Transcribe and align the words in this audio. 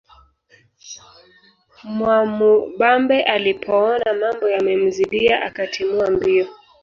Mwamubambe 1.83 3.23
alipoona 3.23 4.13
mambo 4.13 4.47
yamemzidia 4.49 5.41
akatimua 5.41 6.11
mbio 6.11 6.47